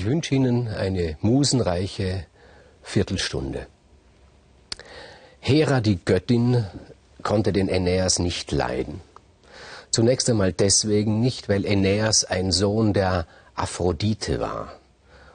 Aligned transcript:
ich 0.00 0.06
wünsche 0.06 0.34
Ihnen 0.34 0.66
eine 0.68 1.18
musenreiche 1.20 2.24
Viertelstunde. 2.82 3.66
Hera, 5.40 5.82
die 5.82 5.98
Göttin, 6.02 6.64
konnte 7.22 7.52
den 7.52 7.68
Aeneas 7.68 8.18
nicht 8.18 8.50
leiden. 8.50 9.02
Zunächst 9.90 10.30
einmal 10.30 10.54
deswegen 10.54 11.20
nicht, 11.20 11.50
weil 11.50 11.66
Aeneas 11.66 12.24
ein 12.24 12.50
Sohn 12.50 12.94
der 12.94 13.26
Aphrodite 13.54 14.40
war. 14.40 14.72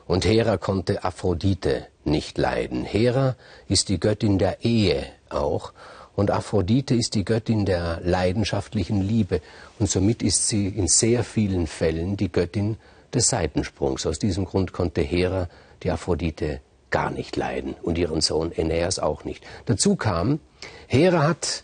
Und 0.08 0.26
Hera 0.26 0.58
konnte 0.58 1.04
Aphrodite 1.04 1.86
nicht 2.04 2.40
leiden. 2.40 2.86
Hera 2.86 3.36
ist 3.68 3.90
die 3.90 4.00
Göttin 4.00 4.40
der 4.40 4.66
Ehe 4.66 5.06
auch 5.30 5.74
und 6.16 6.32
Aphrodite 6.32 6.96
ist 6.96 7.14
die 7.14 7.24
Göttin 7.24 7.68
der 7.68 8.02
leidenschaftlichen 8.04 9.08
Liebe 9.08 9.42
und 9.78 9.92
somit 9.92 10.24
ist 10.24 10.48
sie 10.48 10.70
in 10.70 10.88
sehr 10.88 11.24
vielen 11.24 11.68
Fällen 11.68 12.18
die 12.18 12.32
Göttin 12.32 12.78
des 13.16 13.28
Seitensprungs. 13.30 14.06
Aus 14.06 14.20
diesem 14.20 14.46
Grund 14.46 14.74
konnte 14.74 15.02
Hera 15.02 15.50
die 15.84 15.92
Aphrodite 15.92 16.62
gar 16.92 17.12
nicht 17.12 17.36
leiden 17.36 17.76
und 17.82 17.98
ihren 17.98 18.22
Sohn 18.22 18.52
Aeneas 18.56 19.00
auch 19.00 19.24
nicht. 19.26 19.44
Dazu 19.66 19.96
kam, 19.96 20.40
Hera 20.88 21.24
hat 21.24 21.64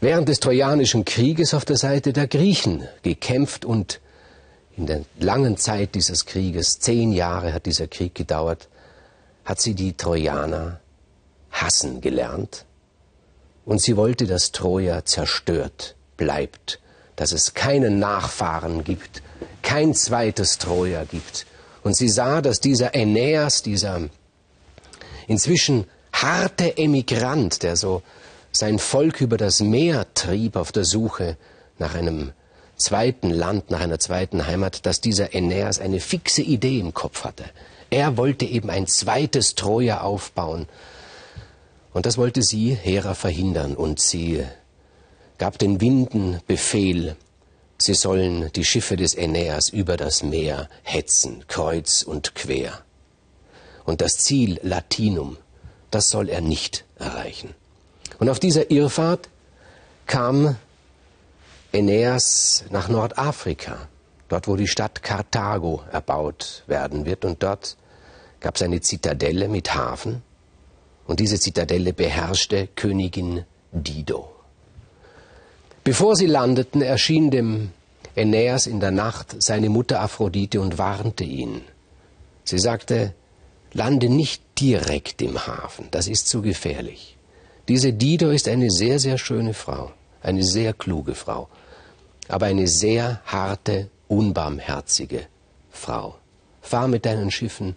während 0.00 0.28
des 0.28 0.40
Trojanischen 0.40 1.04
Krieges 1.04 1.54
auf 1.54 1.64
der 1.64 1.76
Seite 1.76 2.12
der 2.12 2.26
Griechen 2.26 2.86
gekämpft 3.02 3.64
und 3.64 4.00
in 4.76 4.86
der 4.86 5.02
langen 5.18 5.56
Zeit 5.56 5.94
dieses 5.94 6.26
Krieges, 6.26 6.78
zehn 6.78 7.12
Jahre 7.12 7.52
hat 7.52 7.66
dieser 7.66 7.86
Krieg 7.86 8.14
gedauert, 8.14 8.68
hat 9.44 9.60
sie 9.60 9.74
die 9.74 9.94
Trojaner 9.96 10.80
hassen 11.50 12.00
gelernt 12.00 12.64
und 13.64 13.80
sie 13.80 13.96
wollte, 13.96 14.26
dass 14.26 14.52
Troja 14.52 15.04
zerstört 15.04 15.94
bleibt, 16.16 16.80
dass 17.16 17.32
es 17.32 17.54
keinen 17.54 17.98
Nachfahren 17.98 18.84
gibt, 18.84 19.22
kein 19.62 19.94
zweites 19.94 20.58
Troja 20.58 21.04
gibt. 21.04 21.46
Und 21.82 21.96
sie 21.96 22.08
sah, 22.08 22.40
dass 22.40 22.60
dieser 22.60 22.94
Aeneas, 22.94 23.62
dieser 23.62 24.02
inzwischen 25.26 25.86
harte 26.12 26.76
Emigrant, 26.76 27.62
der 27.62 27.76
so 27.76 28.02
sein 28.52 28.78
Volk 28.78 29.20
über 29.20 29.36
das 29.36 29.60
Meer 29.60 30.06
trieb 30.14 30.56
auf 30.56 30.72
der 30.72 30.84
Suche 30.84 31.36
nach 31.78 31.94
einem 31.94 32.32
zweiten 32.76 33.30
Land, 33.30 33.70
nach 33.70 33.80
einer 33.80 33.98
zweiten 33.98 34.46
Heimat, 34.46 34.86
dass 34.86 35.00
dieser 35.00 35.34
Aeneas 35.34 35.80
eine 35.80 36.00
fixe 36.00 36.42
Idee 36.42 36.78
im 36.78 36.94
Kopf 36.94 37.24
hatte. 37.24 37.44
Er 37.90 38.16
wollte 38.16 38.44
eben 38.44 38.70
ein 38.70 38.86
zweites 38.86 39.54
Troja 39.54 40.00
aufbauen. 40.00 40.66
Und 41.92 42.06
das 42.06 42.16
wollte 42.16 42.42
sie, 42.42 42.74
Hera, 42.74 43.14
verhindern. 43.14 43.74
Und 43.74 44.00
sie 44.00 44.44
gab 45.38 45.58
den 45.58 45.80
Winden 45.80 46.40
Befehl, 46.46 47.16
sie 47.84 47.94
sollen 47.94 48.50
die 48.52 48.64
Schiffe 48.64 48.96
des 48.96 49.16
Aeneas 49.16 49.68
über 49.68 49.96
das 49.96 50.22
Meer 50.22 50.68
hetzen, 50.82 51.44
kreuz 51.48 52.02
und 52.02 52.34
quer. 52.34 52.82
Und 53.84 54.00
das 54.00 54.18
Ziel 54.18 54.60
Latinum, 54.62 55.36
das 55.90 56.08
soll 56.08 56.28
er 56.28 56.40
nicht 56.40 56.84
erreichen. 56.98 57.54
Und 58.18 58.28
auf 58.28 58.38
dieser 58.38 58.70
Irrfahrt 58.70 59.28
kam 60.06 60.56
Aeneas 61.72 62.64
nach 62.70 62.88
Nordafrika, 62.88 63.88
dort 64.28 64.46
wo 64.46 64.56
die 64.56 64.68
Stadt 64.68 65.02
Karthago 65.02 65.82
erbaut 65.90 66.64
werden 66.66 67.06
wird. 67.06 67.24
Und 67.24 67.42
dort 67.42 67.76
gab 68.40 68.56
es 68.56 68.62
eine 68.62 68.80
Zitadelle 68.80 69.48
mit 69.48 69.74
Hafen. 69.74 70.22
Und 71.06 71.20
diese 71.20 71.40
Zitadelle 71.40 71.92
beherrschte 71.92 72.68
Königin 72.68 73.44
Dido. 73.72 74.30
Bevor 75.84 76.14
sie 76.14 76.26
landeten, 76.26 76.80
erschien 76.80 77.30
dem 77.30 77.70
Aeneas 78.16 78.66
in 78.66 78.78
der 78.78 78.92
Nacht 78.92 79.42
seine 79.42 79.68
Mutter 79.68 80.00
Aphrodite 80.00 80.60
und 80.60 80.78
warnte 80.78 81.24
ihn. 81.24 81.62
Sie 82.44 82.58
sagte, 82.58 83.14
lande 83.72 84.08
nicht 84.08 84.42
direkt 84.60 85.22
im 85.22 85.44
Hafen, 85.46 85.88
das 85.90 86.06
ist 86.06 86.28
zu 86.28 86.40
gefährlich. 86.40 87.16
Diese 87.68 87.92
Dido 87.92 88.30
ist 88.30 88.48
eine 88.48 88.70
sehr, 88.70 88.98
sehr 88.98 89.18
schöne 89.18 89.54
Frau, 89.54 89.92
eine 90.22 90.44
sehr 90.44 90.72
kluge 90.72 91.14
Frau, 91.14 91.48
aber 92.28 92.46
eine 92.46 92.68
sehr 92.68 93.20
harte, 93.24 93.88
unbarmherzige 94.08 95.26
Frau. 95.70 96.16
Fahr 96.60 96.86
mit 96.86 97.06
deinen 97.06 97.30
Schiffen 97.30 97.74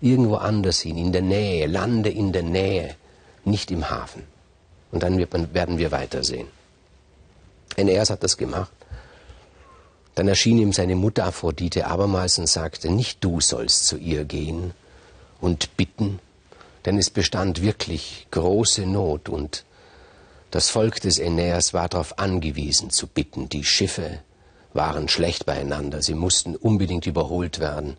irgendwo 0.00 0.36
anders 0.36 0.80
hin, 0.80 0.98
in 0.98 1.12
der 1.12 1.22
Nähe, 1.22 1.66
lande 1.66 2.10
in 2.10 2.32
der 2.32 2.42
Nähe, 2.42 2.96
nicht 3.44 3.70
im 3.70 3.88
Hafen. 3.88 4.22
Und 4.90 5.02
dann 5.02 5.18
werden 5.18 5.78
wir 5.78 5.92
weitersehen. 5.92 6.48
Aeneas 7.76 8.10
hat 8.10 8.22
das 8.22 8.36
gemacht. 8.36 8.72
Dann 10.14 10.28
erschien 10.28 10.58
ihm 10.58 10.72
seine 10.72 10.96
Mutter 10.96 11.26
Aphrodite 11.26 11.86
abermals 11.86 12.38
und 12.38 12.48
sagte, 12.48 12.90
nicht 12.90 13.22
du 13.22 13.40
sollst 13.40 13.86
zu 13.86 13.98
ihr 13.98 14.24
gehen 14.24 14.72
und 15.40 15.76
bitten, 15.76 16.20
denn 16.86 16.98
es 16.98 17.10
bestand 17.10 17.60
wirklich 17.60 18.26
große 18.30 18.86
Not 18.86 19.28
und 19.28 19.64
das 20.50 20.70
Volk 20.70 21.00
des 21.00 21.20
Aeneas 21.20 21.74
war 21.74 21.88
darauf 21.88 22.18
angewiesen 22.18 22.88
zu 22.90 23.08
bitten. 23.08 23.48
Die 23.48 23.64
Schiffe 23.64 24.20
waren 24.72 25.08
schlecht 25.08 25.44
beieinander, 25.44 26.00
sie 26.00 26.14
mussten 26.14 26.56
unbedingt 26.56 27.06
überholt 27.06 27.58
werden. 27.58 27.98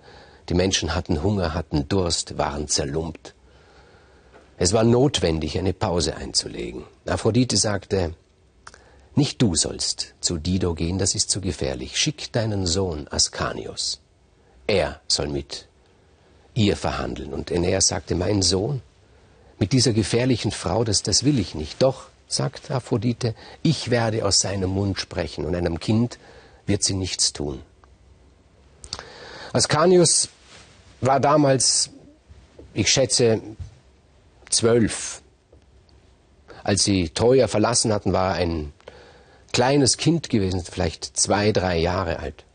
Die 0.50 0.54
Menschen 0.54 0.96
hatten 0.96 1.22
Hunger, 1.22 1.54
hatten 1.54 1.88
Durst, 1.88 2.38
waren 2.38 2.68
zerlumpt. 2.68 3.36
Es 4.58 4.74
war 4.74 4.84
notwendig, 4.84 5.60
eine 5.60 5.74
Pause 5.74 6.16
einzulegen. 6.16 6.84
Aphrodite 7.06 7.58
sagte, 7.58 8.16
nicht 9.18 9.42
du 9.42 9.56
sollst 9.56 10.14
zu 10.22 10.38
Dido 10.38 10.74
gehen, 10.76 11.00
das 11.00 11.16
ist 11.16 11.30
zu 11.30 11.42
gefährlich. 11.42 11.98
Schick 11.98 12.32
deinen 12.32 12.66
Sohn 12.66 13.08
Ascanius. 13.10 14.00
Er 14.68 15.02
soll 15.08 15.28
mit 15.28 15.68
ihr 16.54 16.76
verhandeln. 16.76 17.34
Und 17.34 17.52
Aeneas 17.52 17.88
sagte, 17.88 18.16
mein 18.16 18.42
Sohn, 18.42 18.82
mit 19.60 19.72
dieser 19.72 19.94
gefährlichen 19.94 20.52
Frau, 20.52 20.84
das, 20.84 21.04
das 21.04 21.24
will 21.24 21.40
ich 21.40 21.56
nicht. 21.56 21.82
Doch, 21.82 22.08
sagt 22.28 22.70
Aphrodite, 22.72 23.34
ich 23.64 23.90
werde 23.90 24.26
aus 24.26 24.40
seinem 24.40 24.70
Mund 24.72 25.00
sprechen 25.00 25.46
und 25.46 25.56
einem 25.56 25.80
Kind 25.80 26.20
wird 26.66 26.84
sie 26.84 26.94
nichts 26.94 27.34
tun. 27.34 27.62
Ascanius 29.54 30.30
war 31.02 31.20
damals, 31.20 31.90
ich 32.74 32.90
schätze, 32.90 33.42
zwölf. 34.50 35.22
Als 36.64 36.84
sie 36.84 37.10
Troja 37.10 37.48
verlassen 37.48 37.94
hatten, 37.94 38.14
war 38.14 38.36
er 38.36 38.44
ein 38.44 38.74
kleines 39.57 39.97
Kind 39.97 40.29
gewesen, 40.29 40.62
vielleicht 40.63 41.18
zwei, 41.18 41.51
drei 41.51 41.79
Jahre 41.79 42.19
alt. 42.19 42.45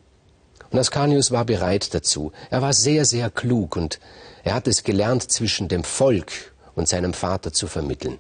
Und 0.71 0.79
Ascanius 0.79 1.33
war 1.33 1.45
bereit 1.45 1.93
dazu. 1.95 2.31
Er 2.49 2.63
war 2.63 2.73
sehr, 2.73 3.05
sehr 3.05 3.29
klug 3.29 3.75
und 3.75 3.99
er 4.45 4.55
hat 4.55 4.69
es 4.69 4.85
gelernt, 4.85 5.29
zwischen 5.29 5.67
dem 5.67 5.83
Volk 5.83 6.31
und 6.77 6.87
seinem 6.87 7.13
Vater 7.13 7.53
zu 7.53 7.67
vermitteln. 7.67 8.19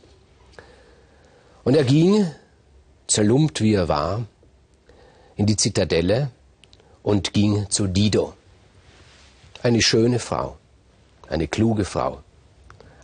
Und 1.62 1.76
er 1.76 1.84
ging, 1.84 2.26
zerlumpt 3.06 3.60
wie 3.60 3.74
er 3.74 3.86
war, 3.86 4.26
in 5.36 5.46
die 5.46 5.56
Zitadelle 5.56 6.32
und 7.04 7.32
ging 7.32 7.70
zu 7.70 7.86
Dido. 7.86 8.34
Eine 9.62 9.80
schöne 9.80 10.18
Frau, 10.18 10.56
eine 11.28 11.46
kluge 11.46 11.84
Frau, 11.84 12.24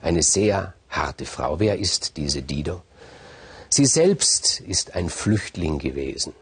eine 0.03 0.25
sehr 0.25 0.75
harte 0.89 1.25
Frau. 1.25 1.61
Wer 1.61 1.79
ist 1.79 2.17
diese 2.17 2.43
Dido? 2.43 2.83
Sie 3.71 3.85
selbst 3.85 4.61
ist 4.61 4.95
ein 4.95 5.11
Flüchtling 5.11 5.79
gewesen. 5.79 6.33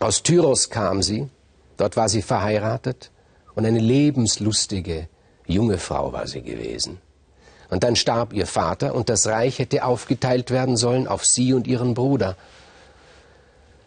Aus 0.00 0.22
Tyros 0.22 0.70
kam 0.70 1.02
sie, 1.02 1.28
dort 1.76 1.96
war 1.96 2.08
sie 2.08 2.22
verheiratet 2.22 3.10
und 3.54 3.66
eine 3.66 3.80
lebenslustige 3.80 5.08
junge 5.46 5.78
Frau 5.78 6.12
war 6.12 6.26
sie 6.26 6.42
gewesen. 6.42 7.00
Und 7.70 7.84
dann 7.84 7.96
starb 7.96 8.32
ihr 8.32 8.46
Vater 8.46 8.94
und 8.94 9.08
das 9.08 9.26
Reich 9.26 9.58
hätte 9.58 9.84
aufgeteilt 9.84 10.50
werden 10.50 10.76
sollen 10.76 11.06
auf 11.06 11.26
sie 11.26 11.52
und 11.52 11.66
ihren 11.66 11.94
Bruder. 11.94 12.36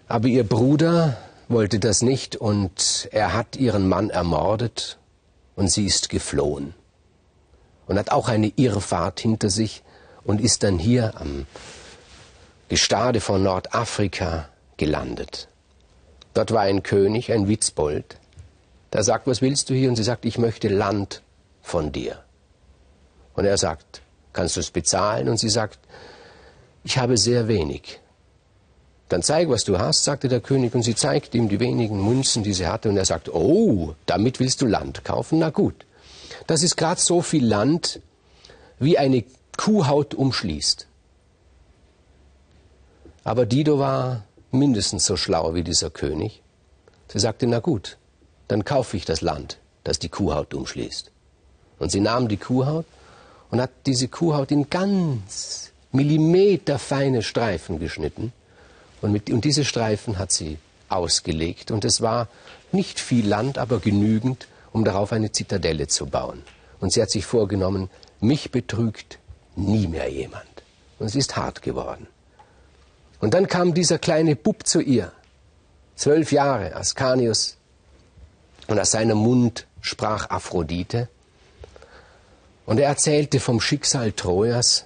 Aber 0.08 0.28
ihr 0.28 0.44
Bruder 0.44 1.18
wollte 1.48 1.80
das 1.80 2.02
nicht 2.02 2.36
und 2.36 3.10
er 3.12 3.34
hat 3.34 3.56
ihren 3.56 3.88
Mann 3.88 4.10
ermordet 4.10 5.00
und 5.56 5.72
sie 5.72 5.86
ist 5.86 6.10
geflohen 6.10 6.74
und 7.88 7.98
hat 7.98 8.12
auch 8.12 8.28
eine 8.28 8.52
Irrfahrt 8.56 9.20
hinter 9.20 9.50
sich 9.50 9.84
und 10.24 10.42
ist 10.42 10.64
dann 10.64 10.78
hier 10.78 11.20
am 11.20 11.48
Gestade 12.72 13.20
von 13.20 13.44
Nordafrika 13.44 14.48
gelandet. 14.78 15.50
Dort 16.34 16.52
war 16.52 16.62
ein 16.62 16.84
König, 16.84 17.30
ein 17.34 17.50
Witzbold, 17.50 18.16
der 18.94 19.04
sagt, 19.04 19.28
was 19.28 19.42
willst 19.42 19.70
du 19.70 19.74
hier? 19.74 19.90
Und 19.90 19.98
sie 19.98 20.04
sagt, 20.04 20.24
ich 20.24 20.38
möchte 20.38 20.70
Land 20.70 21.22
von 21.62 21.92
dir. 21.92 22.24
Und 23.34 23.44
er 23.44 23.58
sagt, 23.58 24.02
kannst 24.32 24.56
du 24.56 24.62
es 24.62 24.72
bezahlen? 24.72 25.28
Und 25.28 25.38
sie 25.38 25.50
sagt, 25.50 25.80
ich 26.86 26.98
habe 26.98 27.18
sehr 27.18 27.50
wenig. 27.50 28.00
Dann 29.10 29.22
zeig, 29.22 29.50
was 29.50 29.66
du 29.66 29.78
hast, 29.78 30.06
sagte 30.06 30.30
der 30.30 30.40
König, 30.40 30.74
und 30.74 30.84
sie 30.84 30.96
zeigt 30.96 31.36
ihm 31.36 31.50
die 31.50 31.60
wenigen 31.60 32.02
Münzen, 32.02 32.42
die 32.42 32.54
sie 32.54 32.68
hatte, 32.68 32.88
und 32.88 32.96
er 32.96 33.04
sagt, 33.04 33.28
oh, 33.34 33.96
damit 34.06 34.40
willst 34.40 34.62
du 34.62 34.66
Land 34.66 35.04
kaufen? 35.04 35.40
Na 35.40 35.50
gut. 35.50 35.86
Das 36.48 36.64
ist 36.64 36.78
gerade 36.78 37.02
so 37.02 37.22
viel 37.22 37.46
Land, 37.46 38.00
wie 38.80 38.98
eine 38.98 39.26
Kuhhaut 39.58 40.14
umschließt. 40.14 40.88
Aber 43.24 43.46
Dido 43.46 43.80
war 43.80 44.24
mindestens 44.52 45.06
so 45.06 45.18
schlau 45.18 45.54
wie 45.54 45.64
dieser 45.64 45.90
König. 45.90 46.42
Sie 47.08 47.20
sagte, 47.20 47.48
na 47.48 47.60
gut, 47.60 47.98
dann 48.48 48.66
kaufe 48.66 48.98
ich 48.98 49.06
das 49.06 49.22
Land 49.22 49.62
das 49.84 50.00
die 50.00 50.10
Kuhhaut 50.10 50.54
umschließt. 50.54 51.12
Und 51.80 51.92
sie 51.92 52.00
nahm 52.00 52.28
die 52.28 52.38
Kuhhaut 52.38 52.86
und 53.50 53.62
hat 53.62 53.72
diese 53.86 54.08
Kuhhaut 54.08 54.52
in 54.52 54.70
ganz 54.70 55.72
millimeterfeine 55.92 57.22
Streifen 57.22 57.80
geschnitten. 57.80 58.32
Und, 59.02 59.12
mit, 59.12 59.30
und 59.30 59.44
diese 59.46 59.66
Streifen 59.66 60.20
hat 60.20 60.32
sie 60.32 60.58
ausgelegt. 60.90 61.72
Und 61.72 61.86
es 61.86 62.02
war 62.02 62.28
nicht 62.72 63.00
viel 63.00 63.28
Land, 63.28 63.58
aber 63.58 63.80
genügend, 63.80 64.48
um 64.72 64.86
darauf 64.86 65.12
eine 65.12 65.32
Zitadelle 65.32 65.88
zu 65.88 66.06
bauen. 66.06 66.44
Und 66.80 66.94
sie 66.94 67.02
hat 67.02 67.10
sich 67.10 67.26
vorgenommen, 67.26 67.90
mich 68.20 68.52
betrügt 68.52 69.18
nie 69.56 69.88
mehr 69.88 70.10
jemand. 70.10 70.46
Und 71.00 71.10
sie 71.10 71.20
ist 71.20 71.36
hart 71.36 71.62
geworden. 71.62 72.08
Und 73.22 73.34
dann 73.34 73.48
kam 73.48 73.74
dieser 73.74 74.00
kleine 74.00 74.36
Bub 74.36 74.68
zu 74.68 74.82
ihr, 74.82 75.12
zwölf 75.96 76.32
Jahre, 76.32 76.76
Ascanius, 76.76 77.56
und 78.68 78.80
aus 78.80 78.92
seinem 78.92 79.18
Mund 79.18 79.68
sprach 79.80 80.30
Aphrodite. 80.30 81.08
Und 82.66 82.80
er 82.80 82.88
erzählte 82.88 83.40
vom 83.40 83.62
Schicksal 83.62 84.12
Trojas, 84.12 84.86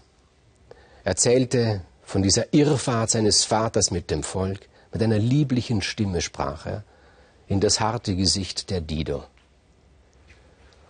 erzählte 1.03 1.81
von 2.03 2.21
dieser 2.21 2.53
Irrfahrt 2.53 3.11
seines 3.11 3.43
Vaters 3.43 3.91
mit 3.91 4.11
dem 4.11 4.23
Volk, 4.23 4.67
mit 4.91 5.01
einer 5.01 5.19
lieblichen 5.19 5.81
Stimme 5.81 6.21
sprach 6.21 6.65
er 6.65 6.83
in 7.47 7.59
das 7.59 7.79
harte 7.79 8.15
Gesicht 8.15 8.69
der 8.69 8.81
Dido. 8.81 9.23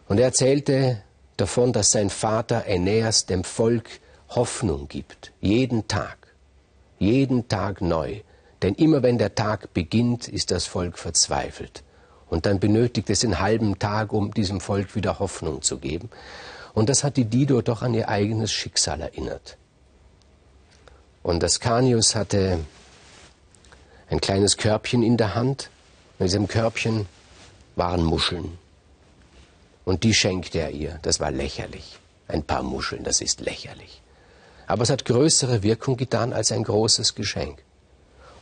Und 0.07 0.19
er 0.19 0.25
erzählte 0.25 1.01
davon, 1.37 1.73
dass 1.73 1.91
sein 1.91 2.09
Vater 2.09 2.65
Aeneas 2.65 3.25
dem 3.25 3.43
Volk 3.43 3.89
Hoffnung 4.29 4.87
gibt, 4.87 5.31
jeden 5.41 5.87
Tag, 5.87 6.24
jeden 6.99 7.47
Tag 7.47 7.81
neu. 7.81 8.21
Denn 8.61 8.75
immer 8.75 9.03
wenn 9.03 9.17
der 9.17 9.35
Tag 9.35 9.73
beginnt, 9.73 10.27
ist 10.27 10.51
das 10.51 10.65
Volk 10.65 10.97
verzweifelt. 10.97 11.83
Und 12.27 12.45
dann 12.45 12.59
benötigt 12.59 13.09
es 13.09 13.23
einen 13.23 13.39
halben 13.39 13.77
Tag, 13.79 14.11
um 14.11 14.33
diesem 14.33 14.59
Volk 14.59 14.95
wieder 14.95 15.19
Hoffnung 15.19 15.61
zu 15.61 15.77
geben. 15.77 16.09
Und 16.73 16.89
das 16.89 17.03
hat 17.03 17.17
die 17.17 17.25
Dido 17.25 17.61
doch 17.61 17.81
an 17.81 17.93
ihr 17.93 18.09
eigenes 18.09 18.51
Schicksal 18.51 19.01
erinnert. 19.01 19.57
Und 21.23 21.43
Ascanius 21.43 22.15
hatte 22.15 22.59
ein 24.09 24.21
kleines 24.21 24.57
Körbchen 24.57 25.03
in 25.03 25.17
der 25.17 25.35
Hand. 25.35 25.69
In 26.19 26.25
diesem 26.25 26.47
Körbchen 26.47 27.07
waren 27.75 28.03
Muscheln. 28.03 28.57
Und 29.85 30.03
die 30.03 30.13
schenkte 30.13 30.59
er 30.59 30.71
ihr. 30.71 30.99
Das 31.01 31.19
war 31.19 31.31
lächerlich. 31.31 31.99
Ein 32.27 32.43
paar 32.43 32.63
Muscheln, 32.63 33.03
das 33.03 33.21
ist 33.21 33.41
lächerlich. 33.41 34.01
Aber 34.67 34.83
es 34.83 34.89
hat 34.89 35.05
größere 35.05 35.63
Wirkung 35.63 35.97
getan 35.97 36.33
als 36.33 36.51
ein 36.51 36.63
großes 36.63 37.15
Geschenk. 37.15 37.63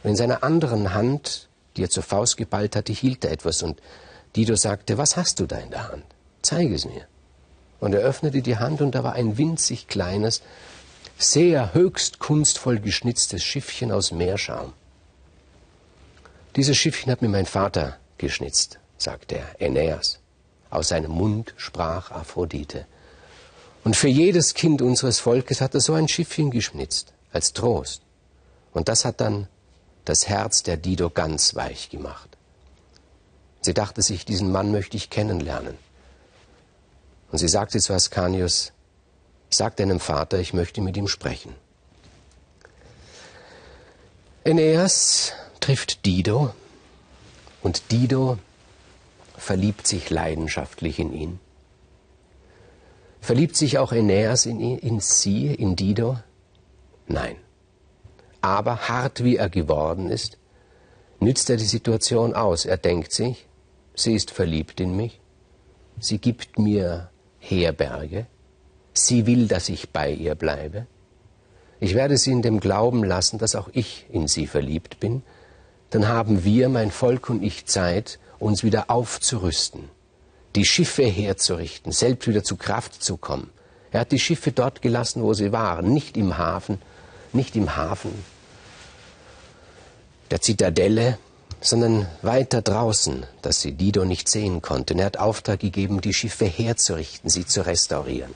Und 0.03 0.11
in 0.11 0.15
seiner 0.15 0.43
anderen 0.43 0.93
Hand, 0.93 1.49
die 1.75 1.83
er 1.83 1.89
zur 1.89 2.03
Faust 2.03 2.37
geballt 2.37 2.75
hatte, 2.75 2.93
hielt 2.93 3.25
er 3.25 3.31
etwas. 3.31 3.63
Und 3.63 3.81
Dido 4.35 4.55
sagte, 4.55 4.97
was 4.97 5.17
hast 5.17 5.39
du 5.39 5.45
da 5.45 5.57
in 5.57 5.71
der 5.71 5.89
Hand? 5.89 6.05
Zeige 6.41 6.75
es 6.75 6.85
mir. 6.85 7.07
Und 7.79 7.93
er 7.93 8.01
öffnete 8.01 8.41
die 8.41 8.57
Hand 8.57 8.81
und 8.81 8.95
da 8.95 9.03
war 9.03 9.13
ein 9.13 9.37
winzig 9.37 9.87
kleines, 9.87 10.41
sehr 11.17 11.73
höchst 11.73 12.19
kunstvoll 12.19 12.79
geschnitztes 12.79 13.43
Schiffchen 13.43 13.91
aus 13.91 14.11
Meerschaum. 14.11 14.73
Dieses 16.55 16.77
Schiffchen 16.77 17.11
hat 17.11 17.21
mir 17.21 17.29
mein 17.29 17.45
Vater 17.45 17.97
geschnitzt, 18.17 18.79
sagte 18.97 19.35
er, 19.35 19.55
Aeneas. 19.59 20.19
Aus 20.69 20.89
seinem 20.89 21.11
Mund 21.11 21.53
sprach 21.57 22.11
Aphrodite. 22.11 22.85
Und 23.83 23.95
für 23.95 24.07
jedes 24.07 24.53
Kind 24.53 24.81
unseres 24.81 25.19
Volkes 25.19 25.59
hat 25.59 25.73
er 25.73 25.81
so 25.81 25.93
ein 25.93 26.07
Schiffchen 26.07 26.51
geschnitzt, 26.51 27.13
als 27.31 27.53
Trost. 27.53 28.01
Und 28.71 28.87
das 28.87 29.03
hat 29.05 29.19
dann 29.19 29.47
das 30.05 30.27
Herz 30.27 30.63
der 30.63 30.77
Dido 30.77 31.09
ganz 31.09 31.55
weich 31.55 31.89
gemacht. 31.89 32.29
Sie 33.61 33.73
dachte 33.73 34.01
sich, 34.01 34.25
diesen 34.25 34.51
Mann 34.51 34.71
möchte 34.71 34.97
ich 34.97 35.09
kennenlernen. 35.09 35.77
Und 37.31 37.37
sie 37.37 37.47
sagte 37.47 37.79
zu 37.79 37.93
Ascanius, 37.93 38.71
sag 39.49 39.77
deinem 39.77 39.99
Vater, 39.99 40.39
ich 40.39 40.53
möchte 40.53 40.81
mit 40.81 40.97
ihm 40.97 41.07
sprechen. 41.07 41.55
Aeneas 44.45 45.31
trifft 45.61 46.05
Dido 46.05 46.53
und 47.61 47.91
Dido 47.91 48.37
verliebt 49.37 49.87
sich 49.87 50.09
leidenschaftlich 50.09 50.99
in 50.99 51.13
ihn. 51.13 51.39
Verliebt 53.23 53.55
sich 53.55 53.77
auch 53.77 53.93
Aeneas 53.93 54.45
in, 54.45 54.59
in 54.59 54.99
sie, 54.99 55.47
in 55.47 55.77
Dido? 55.77 56.17
Nein. 57.07 57.37
Aber 58.41 58.89
hart 58.89 59.23
wie 59.23 59.37
er 59.37 59.49
geworden 59.49 60.09
ist, 60.09 60.37
nützt 61.21 61.49
er 61.49 61.55
die 61.55 61.63
Situation 61.63 62.33
aus. 62.33 62.65
Er 62.65 62.75
denkt 62.75 63.13
sich, 63.13 63.47
sie 63.95 64.13
ist 64.13 64.29
verliebt 64.29 64.81
in 64.81 64.97
mich, 64.97 65.21
sie 66.01 66.17
gibt 66.17 66.59
mir 66.59 67.11
Herberge, 67.39 68.27
sie 68.91 69.25
will, 69.25 69.47
dass 69.47 69.69
ich 69.69 69.91
bei 69.91 70.11
ihr 70.11 70.35
bleibe. 70.35 70.85
Ich 71.79 71.95
werde 71.95 72.17
sie 72.17 72.33
in 72.33 72.41
dem 72.41 72.59
Glauben 72.59 73.05
lassen, 73.05 73.39
dass 73.39 73.55
auch 73.55 73.69
ich 73.71 74.05
in 74.09 74.27
sie 74.27 74.47
verliebt 74.47 74.99
bin. 74.99 75.23
Dann 75.91 76.09
haben 76.09 76.43
wir, 76.43 76.67
mein 76.67 76.91
Volk 76.91 77.29
und 77.29 77.41
ich, 77.41 77.67
Zeit, 77.67 78.19
uns 78.37 78.65
wieder 78.65 78.91
aufzurüsten, 78.91 79.87
die 80.55 80.65
Schiffe 80.65 81.03
herzurichten, 81.03 81.91
selbst 81.91 82.27
wieder 82.27 82.43
zu 82.43 82.55
Kraft 82.55 83.03
zu 83.03 83.17
kommen. 83.17 83.49
Er 83.91 84.01
hat 84.01 84.11
die 84.11 84.19
Schiffe 84.19 84.51
dort 84.51 84.81
gelassen, 84.81 85.23
wo 85.23 85.33
sie 85.33 85.51
waren, 85.51 85.93
nicht 85.93 86.17
im 86.17 86.37
Hafen, 86.37 86.81
nicht 87.31 87.55
im 87.55 87.75
Hafen 87.75 88.11
der 90.33 90.41
Zitadelle, 90.41 91.19
sondern 91.61 92.07
weiter 92.23 92.63
draußen, 92.63 93.27
dass 93.43 93.61
sie 93.61 93.73
Dido 93.73 94.03
nicht 94.03 94.27
sehen 94.27 94.63
konnten. 94.63 94.97
Er 94.97 95.05
hat 95.05 95.19
Auftrag 95.19 95.59
gegeben, 95.59 96.01
die 96.01 96.13
Schiffe 96.13 96.45
herzurichten, 96.45 97.29
sie 97.29 97.45
zu 97.45 97.63
restaurieren. 97.63 98.33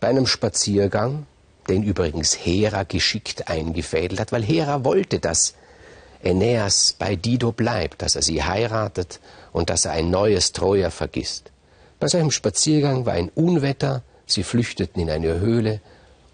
Bei 0.00 0.08
einem 0.08 0.26
Spaziergang, 0.26 1.26
den 1.68 1.84
übrigens 1.84 2.34
Hera 2.34 2.82
geschickt 2.82 3.48
eingefädelt 3.48 4.18
hat, 4.18 4.32
weil 4.32 4.42
Hera 4.42 4.84
wollte, 4.84 5.20
dass 5.20 5.54
Aeneas 6.24 6.94
bei 6.98 7.16
Dido 7.16 7.52
bleibt, 7.52 8.02
dass 8.02 8.16
er 8.16 8.22
sie 8.22 8.42
heiratet 8.42 9.20
und 9.52 9.70
dass 9.70 9.84
er 9.84 9.92
ein 9.92 10.10
neues 10.10 10.52
Troja 10.52 10.90
vergisst. 10.90 11.50
Bei 12.00 12.08
seinem 12.08 12.30
Spaziergang 12.30 13.06
war 13.06 13.12
ein 13.14 13.30
Unwetter, 13.34 14.02
sie 14.26 14.42
flüchteten 14.42 15.00
in 15.00 15.10
eine 15.10 15.38
Höhle 15.38 15.80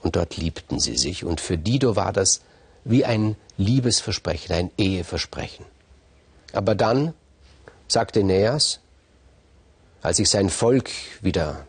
und 0.02 0.16
dort 0.16 0.36
liebten 0.36 0.80
sie 0.80 0.96
sich. 0.96 1.24
Und 1.24 1.40
für 1.40 1.58
Dido 1.58 1.96
war 1.96 2.12
das 2.12 2.40
wie 2.84 3.04
ein 3.04 3.36
Liebesversprechen, 3.56 4.54
ein 4.54 4.70
Eheversprechen. 4.78 5.66
Aber 6.52 6.74
dann 6.74 7.14
sagte 7.88 8.20
Aeneas, 8.20 8.80
als 10.02 10.16
sich 10.16 10.30
sein 10.30 10.48
Volk 10.48 10.90
wieder, 11.20 11.66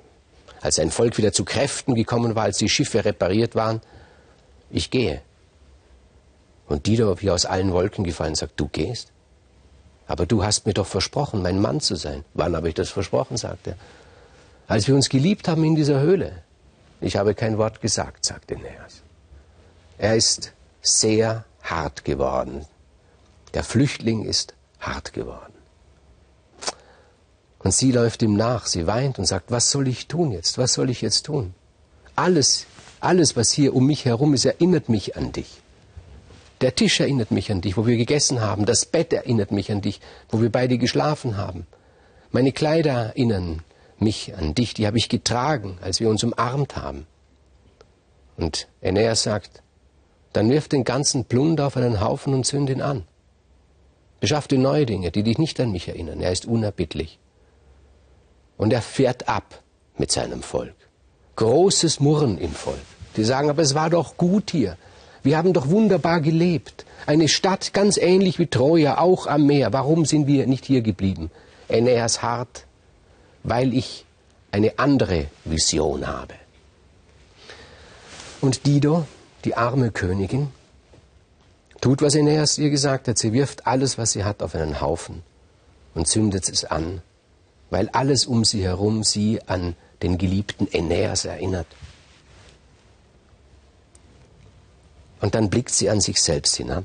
als 0.62 0.76
sein 0.76 0.92
Volk 0.92 1.18
wieder 1.18 1.34
zu 1.34 1.44
Kräften 1.44 1.96
gekommen 1.96 2.36
war, 2.36 2.44
als 2.44 2.58
die 2.58 2.70
Schiffe 2.70 3.04
repariert 3.04 3.56
waren, 3.56 3.82
ich 4.70 4.90
gehe. 4.90 5.22
Und 6.72 6.86
Dido, 6.86 7.22
wie 7.22 7.32
aus 7.32 7.46
allen 7.46 7.74
Wolken 7.74 8.06
gefallen, 8.06 8.36
sagt, 8.36 8.58
du 8.58 8.70
gehst? 8.70 9.12
Aber 10.08 10.26
du 10.26 10.46
hast 10.46 10.66
mir 10.66 10.74
doch 10.74 10.88
versprochen, 10.88 11.42
mein 11.42 11.60
Mann 11.60 11.82
zu 11.82 11.96
sein. 11.96 12.24
Wann 12.34 12.56
habe 12.56 12.70
ich 12.70 12.76
das 12.76 12.90
versprochen, 12.90 13.36
sagt 13.36 13.68
er. 13.68 13.76
Als 14.68 14.88
wir 14.88 14.96
uns 14.96 15.10
geliebt 15.10 15.50
haben 15.50 15.66
in 15.66 15.76
dieser 15.76 16.00
Höhle. 16.00 16.44
Ich 17.02 17.18
habe 17.18 17.36
kein 17.36 17.58
Wort 17.58 17.82
gesagt, 17.82 18.24
sagte 18.24 18.56
Neas. 18.56 19.02
Er 19.98 20.16
ist 20.16 20.54
sehr 20.82 21.44
hart 21.62 22.06
geworden. 22.06 22.66
Der 23.54 23.66
Flüchtling 23.66 24.24
ist 24.24 24.54
hart 24.80 25.12
geworden. 25.12 25.54
Und 27.60 27.74
sie 27.74 27.92
läuft 27.92 28.22
ihm 28.22 28.38
nach, 28.38 28.66
sie 28.66 28.88
weint 28.88 29.20
und 29.20 29.26
sagt, 29.26 29.52
was 29.52 29.72
soll 29.72 29.90
ich 29.90 30.08
tun 30.08 30.32
jetzt? 30.32 30.58
Was 30.58 30.74
soll 30.74 30.90
ich 30.90 31.02
jetzt 31.02 31.26
tun? 31.26 31.54
Alles, 32.16 32.66
alles, 33.02 33.36
was 33.36 33.52
hier 33.52 33.76
um 33.76 33.88
mich 33.88 34.06
herum 34.06 34.34
ist, 34.34 34.46
erinnert 34.46 34.88
mich 34.88 35.18
an 35.18 35.34
dich. 35.34 35.62
Der 36.62 36.76
Tisch 36.76 37.00
erinnert 37.00 37.32
mich 37.32 37.52
an 37.52 37.62
dich, 37.62 37.76
wo 37.76 37.88
wir 37.88 37.98
gegessen 37.98 38.40
haben. 38.40 38.66
Das 38.66 38.86
Bett 38.86 39.12
erinnert 39.12 39.52
mich 39.52 39.72
an 39.72 39.82
dich, 39.82 40.00
wo 40.30 40.42
wir 40.42 40.52
beide 40.52 40.78
geschlafen 40.78 41.38
haben. 41.38 41.66
Meine 42.32 42.52
Kleider 42.52 43.08
erinnern 43.08 43.64
mich 43.98 44.36
an 44.36 44.54
dich, 44.56 44.74
die 44.74 44.88
habe 44.88 44.98
ich 44.98 45.10
getragen, 45.10 45.78
als 45.82 46.00
wir 46.00 46.10
uns 46.10 46.24
umarmt 46.24 46.76
haben. 46.76 47.08
Und 48.38 48.68
Aeneas 48.82 49.24
sagt, 49.24 49.64
dann 50.34 50.50
wirf 50.50 50.68
den 50.68 50.84
ganzen 50.84 51.26
Plunder 51.26 51.68
auf 51.68 51.78
einen 51.78 52.00
Haufen 52.00 52.34
und 52.34 52.46
zünd 52.46 52.70
ihn 52.70 52.82
an. 52.82 53.04
Beschaff 54.20 54.48
dir 54.48 54.60
neue 54.60 54.86
Dinge, 54.86 55.12
die 55.12 55.24
dich 55.24 55.40
nicht 55.40 55.60
an 55.60 55.72
mich 55.72 55.88
erinnern. 55.88 56.22
Er 56.22 56.32
ist 56.32 56.46
unerbittlich. 56.46 57.20
Und 58.56 58.72
er 58.72 58.82
fährt 58.82 59.28
ab 59.28 59.62
mit 59.98 60.12
seinem 60.12 60.44
Volk. 60.44 60.76
Großes 61.36 62.00
Murren 62.00 62.38
im 62.38 62.52
Volk. 62.52 62.78
Die 63.18 63.24
sagen, 63.24 63.50
aber 63.50 63.64
es 63.64 63.74
war 63.74 63.90
doch 63.90 64.16
gut 64.16 64.52
hier. 64.52 64.78
Wir 65.24 65.38
haben 65.38 65.54
doch 65.54 65.70
wunderbar 65.70 66.22
gelebt. 66.22 66.86
Eine 67.06 67.28
Stadt 67.28 67.74
ganz 67.74 67.98
ähnlich 67.98 68.40
wie 68.40 68.48
Troja, 68.48 68.98
auch 68.98 69.28
am 69.28 69.46
Meer. 69.46 69.74
Warum 69.74 70.06
sind 70.06 70.28
wir 70.28 70.48
nicht 70.48 70.66
hier 70.66 70.82
geblieben? 70.82 71.32
Aeneas 71.70 72.22
hart, 72.22 72.66
weil 73.44 73.74
ich 73.74 74.06
eine 74.52 74.78
andere 74.80 75.28
Vision 75.46 76.08
habe. 76.08 76.34
Und 78.42 78.66
Dido, 78.66 79.06
die 79.46 79.56
arme 79.56 79.92
Königin, 79.92 80.50
tut, 81.80 82.02
was 82.02 82.16
Aeneas 82.16 82.58
ihr 82.58 82.70
gesagt 82.70 83.08
hat. 83.08 83.18
Sie 83.18 83.34
wirft 83.34 83.68
alles, 83.68 83.98
was 83.98 84.12
sie 84.12 84.24
hat, 84.24 84.42
auf 84.42 84.56
einen 84.56 84.82
Haufen 84.82 85.22
und 85.94 86.08
zündet 86.08 86.50
es 86.50 86.66
an 86.66 87.02
weil 87.72 87.90
alles 87.90 88.26
um 88.26 88.46
sie 88.46 88.64
herum 88.64 89.04
sie 89.04 89.40
an 89.48 89.76
den 90.04 90.20
geliebten 90.20 90.68
Aeneas 90.72 91.26
erinnert. 91.26 91.66
Und 95.22 95.36
dann 95.36 95.50
blickt 95.50 95.72
sie 95.72 95.90
an 95.90 96.02
sich 96.02 96.22
selbst 96.22 96.56
hinab. 96.56 96.84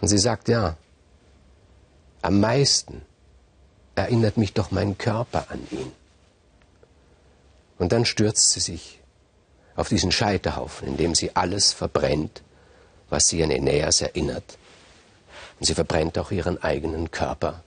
Und 0.00 0.08
sie 0.08 0.18
sagt, 0.18 0.48
ja, 0.48 0.76
am 2.20 2.40
meisten 2.40 3.02
erinnert 3.94 4.36
mich 4.36 4.52
doch 4.52 4.70
mein 4.70 4.98
Körper 4.98 5.46
an 5.50 5.66
ihn. 5.70 5.92
Und 7.78 7.92
dann 7.92 8.04
stürzt 8.04 8.50
sie 8.50 8.60
sich 8.60 9.00
auf 9.76 9.88
diesen 9.88 10.12
Scheiterhaufen, 10.12 10.88
in 10.88 10.96
dem 10.96 11.14
sie 11.14 11.34
alles 11.34 11.72
verbrennt, 11.72 12.42
was 13.08 13.28
sie 13.28 13.42
an 13.42 13.50
Aeneas 13.50 14.00
erinnert. 14.00 14.58
Und 15.60 15.66
sie 15.66 15.74
verbrennt 15.74 16.18
auch 16.18 16.30
ihren 16.30 16.62
eigenen 16.62 17.10
Körper. 17.10 17.62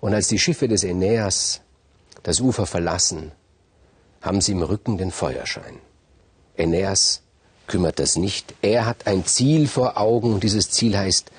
Und 0.00 0.14
als 0.14 0.28
die 0.28 0.38
Schiffe 0.38 0.68
des 0.68 0.84
Aeneas 0.84 1.60
das 2.22 2.40
Ufer 2.40 2.66
verlassen, 2.66 3.32
haben 4.20 4.40
sie 4.40 4.52
im 4.52 4.62
Rücken 4.62 4.98
den 4.98 5.10
Feuerschein. 5.10 5.78
Aeneas 6.56 7.21
kümmert 7.66 7.98
das 7.98 8.16
nicht. 8.16 8.54
Er 8.62 8.86
hat 8.86 9.06
ein 9.06 9.24
Ziel 9.24 9.68
vor 9.68 9.98
Augen 9.98 10.34
und 10.34 10.42
dieses 10.42 10.70
Ziel 10.70 10.96
heißt 10.96 11.30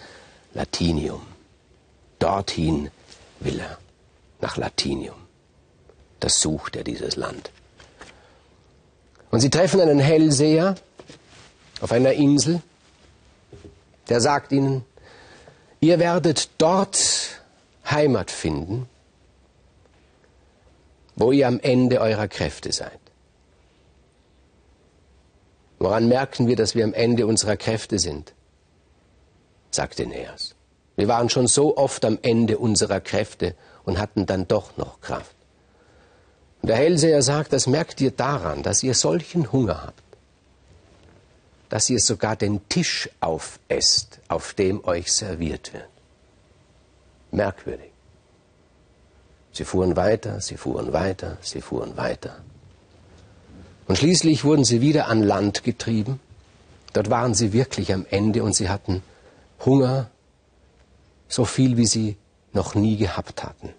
Latinium. 0.54 1.22
Dorthin 2.20 2.90
will 3.40 3.60
er, 3.60 3.78
nach 4.42 4.58
Latinium. 4.58 5.16
Das 6.20 6.40
sucht 6.40 6.76
er, 6.76 6.84
dieses 6.84 7.16
Land. 7.16 7.52
Und 9.30 9.40
sie 9.40 9.50
treffen 9.50 9.82
einen 9.82 10.00
Hellseher 10.00 10.76
auf 11.82 11.92
einer 11.92 12.14
Insel, 12.14 12.62
der 14.10 14.22
sagt 14.22 14.52
ihnen, 14.52 14.86
ihr 15.80 16.00
werdet 16.00 16.50
dort 16.60 17.42
Heimat 17.90 18.32
finden, 18.32 18.88
wo 21.16 21.32
ihr 21.32 21.48
am 21.48 21.60
Ende 21.60 22.00
eurer 22.00 22.28
Kräfte 22.28 22.72
seid. 22.72 23.03
Woran 25.84 26.08
merken 26.08 26.48
wir, 26.48 26.56
dass 26.56 26.76
wir 26.76 26.86
am 26.86 26.94
Ende 26.94 27.28
unserer 27.28 27.58
Kräfte 27.58 28.00
sind? 28.00 28.32
sagte 29.70 30.08
Neas. 30.08 30.56
Wir 30.96 31.10
waren 31.10 31.30
schon 31.30 31.48
so 31.48 31.76
oft 31.76 32.06
am 32.06 32.20
Ende 32.22 32.58
unserer 32.58 33.02
Kräfte 33.02 33.54
und 33.84 34.00
hatten 34.00 34.26
dann 34.26 34.48
doch 34.48 34.78
noch 34.78 35.02
Kraft. 35.02 35.36
Und 36.62 36.70
der 36.70 36.78
Hellseher 36.78 37.22
sagt, 37.22 37.52
das 37.52 37.68
merkt 37.68 38.00
ihr 38.00 38.12
daran, 38.12 38.64
dass 38.64 38.82
ihr 38.82 38.94
solchen 38.94 39.52
Hunger 39.52 39.84
habt, 39.84 40.02
dass 41.68 41.90
ihr 41.90 42.00
sogar 42.00 42.38
den 42.38 42.66
Tisch 42.70 43.10
aufesst, 43.20 44.22
auf 44.30 44.54
dem 44.54 44.86
euch 44.86 45.12
serviert 45.12 45.74
wird. 45.74 45.90
Merkwürdig. 47.32 47.92
Sie 49.52 49.66
fuhren 49.66 49.98
weiter, 49.98 50.40
sie 50.40 50.56
fuhren 50.56 50.94
weiter, 50.94 51.38
sie 51.42 51.60
fuhren 51.60 51.98
weiter. 51.98 52.42
Und 53.88 53.98
schließlich 53.98 54.44
wurden 54.44 54.64
sie 54.64 54.82
wieder 54.82 55.08
an 55.08 55.22
Land 55.22 55.64
getrieben. 55.64 56.20
Dort 56.94 57.10
waren 57.10 57.34
sie 57.34 57.54
wirklich 57.54 57.94
am 57.94 58.06
Ende 58.10 58.44
und 58.44 58.56
sie 58.56 58.70
hatten 58.70 59.02
Hunger, 59.66 60.10
so 61.28 61.46
viel 61.46 61.78
wie 61.78 61.88
sie 61.88 62.18
noch 62.54 62.76
nie 62.76 62.98
gehabt 62.98 63.44
hatten. 63.44 63.70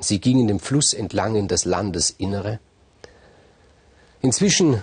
Sie 0.00 0.20
gingen 0.20 0.48
dem 0.48 0.58
Fluss 0.58 0.94
entlang 0.94 1.36
in 1.36 1.46
das 1.46 1.64
Landesinnere. 1.64 2.58
Inzwischen 4.22 4.82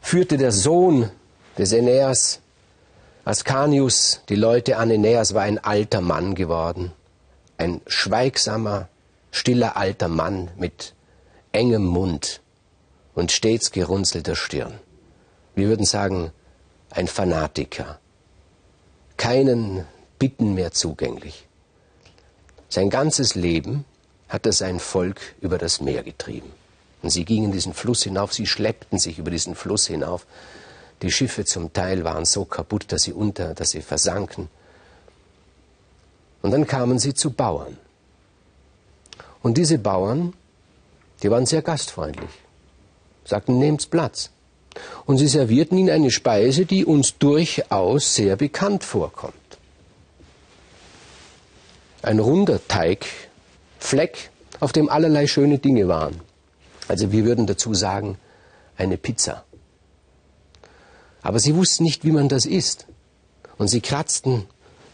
führte 0.00 0.36
der 0.36 0.52
Sohn 0.52 1.10
des 1.58 1.72
Aeneas, 1.72 2.40
Ascanius, 3.24 4.20
die 4.28 4.36
Leute 4.36 4.76
an. 4.76 4.90
Aeneas 4.90 5.32
war 5.34 5.42
ein 5.42 5.58
alter 5.58 6.02
Mann 6.02 6.34
geworden, 6.34 6.92
ein 7.56 7.80
schweigsamer, 7.86 8.88
stiller 9.30 9.76
alter 9.76 10.08
Mann 10.08 10.50
mit 10.56 10.94
engem 11.52 11.84
Mund 11.86 12.42
und 13.14 13.32
stets 13.32 13.70
gerunzelter 13.70 14.36
Stirn. 14.36 14.78
Wir 15.54 15.68
würden 15.68 15.86
sagen, 15.86 16.32
ein 16.90 17.06
Fanatiker, 17.06 17.98
keinen 19.16 19.84
Bitten 20.18 20.54
mehr 20.54 20.72
zugänglich. 20.72 21.46
Sein 22.68 22.90
ganzes 22.90 23.34
Leben 23.34 23.84
hat 24.28 24.46
er 24.46 24.52
sein 24.52 24.80
Volk 24.80 25.20
über 25.40 25.58
das 25.58 25.80
Meer 25.80 26.02
getrieben. 26.02 26.50
Und 27.02 27.10
sie 27.10 27.24
gingen 27.24 27.52
diesen 27.52 27.74
Fluss 27.74 28.02
hinauf, 28.02 28.32
sie 28.32 28.46
schleppten 28.46 28.98
sich 28.98 29.18
über 29.18 29.30
diesen 29.30 29.54
Fluss 29.54 29.86
hinauf. 29.86 30.26
Die 31.02 31.10
Schiffe 31.10 31.44
zum 31.44 31.72
Teil 31.72 32.04
waren 32.04 32.24
so 32.24 32.44
kaputt, 32.44 32.86
dass 32.88 33.02
sie 33.02 33.12
unter, 33.12 33.54
dass 33.54 33.70
sie 33.70 33.82
versanken. 33.82 34.48
Und 36.42 36.50
dann 36.50 36.66
kamen 36.66 36.98
sie 36.98 37.14
zu 37.14 37.30
Bauern. 37.30 37.76
Und 39.42 39.58
diese 39.58 39.78
Bauern, 39.78 40.32
die 41.22 41.30
waren 41.30 41.46
sehr 41.46 41.62
gastfreundlich 41.62 42.43
sagten, 43.24 43.58
nehmt 43.58 43.90
Platz. 43.90 44.30
Und 45.06 45.18
sie 45.18 45.28
servierten 45.28 45.78
ihnen 45.78 45.90
eine 45.90 46.10
Speise, 46.10 46.66
die 46.66 46.84
uns 46.84 47.18
durchaus 47.18 48.14
sehr 48.14 48.36
bekannt 48.36 48.84
vorkommt. 48.84 49.34
Ein 52.02 52.18
runder 52.18 52.60
Teigfleck, 52.66 54.30
auf 54.60 54.72
dem 54.72 54.88
allerlei 54.88 55.26
schöne 55.26 55.58
Dinge 55.58 55.88
waren. 55.88 56.20
Also 56.88 57.12
wir 57.12 57.24
würden 57.24 57.46
dazu 57.46 57.72
sagen, 57.74 58.18
eine 58.76 58.96
Pizza. 58.98 59.44
Aber 61.22 61.38
sie 61.38 61.56
wussten 61.56 61.84
nicht, 61.84 62.04
wie 62.04 62.12
man 62.12 62.28
das 62.28 62.44
isst. 62.44 62.86
Und 63.56 63.68
sie 63.68 63.80
kratzten 63.80 64.46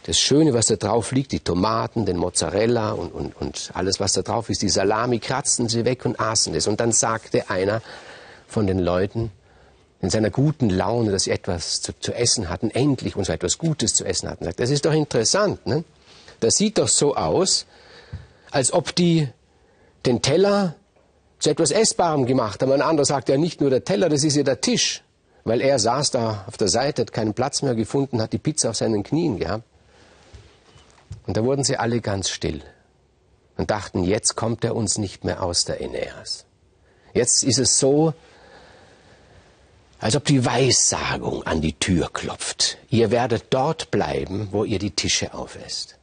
das 0.05 0.19
Schöne, 0.19 0.55
was 0.55 0.67
da 0.67 0.77
drauf 0.77 1.13
liegt, 1.13 1.33
die 1.33 1.41
Tomaten, 1.41 2.07
den 2.07 2.17
Mozzarella 2.17 2.93
und, 2.93 3.13
und, 3.13 3.37
und 3.37 3.71
alles, 3.75 4.01
was 4.01 4.13
da 4.13 4.23
drauf 4.23 4.49
ist, 4.49 4.63
die 4.63 4.69
Salami, 4.69 5.19
kratzten 5.19 5.69
sie 5.69 5.85
weg 5.85 6.05
und 6.07 6.19
aßen 6.19 6.55
es. 6.55 6.67
Und 6.67 6.81
dann 6.81 6.93
sagte 6.93 7.51
einer, 7.51 7.83
von 8.51 8.67
den 8.67 8.79
Leuten 8.79 9.31
in 10.01 10.11
seiner 10.11 10.31
guten 10.31 10.71
Laune, 10.71 11.13
dass 11.13 11.25
sie 11.25 11.31
etwas 11.31 11.83
zu, 11.83 11.93
zu 11.99 12.13
essen 12.15 12.49
hatten, 12.49 12.71
endlich 12.71 13.17
und 13.17 13.25
so 13.25 13.33
etwas 13.33 13.59
Gutes 13.59 13.95
zu 13.95 14.05
essen 14.05 14.29
hatten. 14.29 14.45
Sagt, 14.45 14.61
das 14.61 14.71
ist 14.71 14.85
doch 14.85 14.93
interessant. 14.93 15.67
Ne? 15.67 15.85
Das 16.41 16.57
sieht 16.57 16.79
doch 16.79 16.89
so 16.89 17.17
aus, 17.17 17.67
als 18.51 18.73
ob 18.73 18.95
die 18.95 19.29
den 20.07 20.23
Teller 20.23 20.75
zu 21.39 21.51
etwas 21.51 21.71
Essbarem 21.71 22.27
gemacht 22.27 22.63
haben. 22.63 22.73
Ein 22.73 22.83
anderer 22.83 23.05
sagt 23.05 23.29
ja 23.29 23.37
nicht 23.37 23.61
nur 23.61 23.71
der 23.71 23.85
Teller, 23.85 24.09
das 24.09 24.25
ist 24.25 24.37
ja 24.37 24.43
der 24.43 24.61
Tisch. 24.61 25.03
Weil 25.45 25.61
er 25.61 25.79
saß 25.79 26.11
da 26.11 26.45
auf 26.47 26.57
der 26.57 26.69
Seite, 26.69 27.03
hat 27.03 27.13
keinen 27.13 27.35
Platz 27.35 27.63
mehr 27.63 27.75
gefunden, 27.75 28.21
hat 28.21 28.33
die 28.33 28.39
Pizza 28.39 28.71
auf 28.71 28.77
seinen 28.77 29.03
Knien 29.03 29.39
gehabt. 29.39 29.65
Und 31.27 31.37
da 31.37 31.45
wurden 31.45 31.65
sie 31.65 31.77
alle 31.77 32.01
ganz 32.01 32.29
still 32.29 32.63
und 33.57 33.71
dachten, 33.71 34.05
jetzt 34.05 34.37
kommt 34.37 34.65
er 34.65 34.75
uns 34.75 34.99
nicht 34.99 35.25
mehr 35.25 35.43
aus 35.43 35.65
der 35.65 35.81
Aeneas. 35.81 36.45
Jetzt 37.15 37.43
ist 37.43 37.59
es 37.59 37.79
so, 37.79 38.15
als 40.01 40.17
ob 40.17 40.25
die 40.25 40.45
Weissagung 40.45 41.43
an 41.45 41.61
die 41.61 41.75
Tür 41.75 42.11
klopft. 42.13 42.79
Ihr 42.89 43.11
werdet 43.11 43.45
dort 43.51 43.91
bleiben, 43.91 44.49
wo 44.51 44.65
ihr 44.65 44.79
die 44.79 44.91
Tische 44.93 45.35
aufesst. 45.35 45.99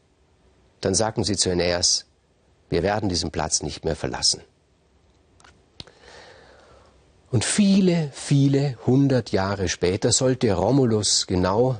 Dann 0.82 0.94
sagten 0.94 1.24
sie 1.24 1.36
zu 1.36 1.50
Aeneas, 1.50 2.06
wir 2.70 2.84
werden 2.84 3.10
diesen 3.10 3.32
Platz 3.32 3.64
nicht 3.64 3.84
mehr 3.84 3.96
verlassen. 3.96 4.42
Und 7.32 7.44
viele, 7.44 8.10
viele 8.14 8.78
hundert 8.86 9.32
Jahre 9.32 9.68
später 9.68 10.12
sollte 10.12 10.54
Romulus 10.54 11.28
genau 11.28 11.78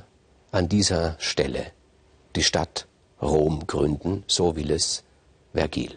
an 0.50 0.68
dieser 0.68 1.16
Stelle 1.18 1.72
die 2.36 2.42
Stadt 2.42 2.86
Rom 3.22 3.66
gründen, 3.66 4.24
so 4.26 4.56
will 4.56 4.70
es 4.70 5.04
Vergil. 5.54 5.96